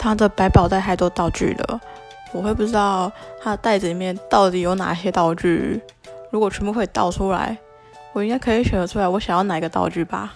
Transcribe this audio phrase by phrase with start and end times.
[0.00, 1.78] 他的百宝袋太多道具了，
[2.32, 5.78] 我会不知道他的袋子里面到底有哪些道具。
[6.30, 7.58] 如果全部可以倒出来，
[8.14, 10.32] 我应该可以选择出来我想要哪个道具吧。